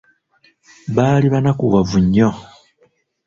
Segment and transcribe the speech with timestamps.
[0.95, 2.29] Baali bannakuwavu nnyo.